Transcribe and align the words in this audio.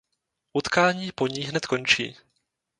Utkání 0.53 1.11
po 1.11 1.27
ní 1.27 1.41
hned 1.43 1.65
končí. 1.65 2.17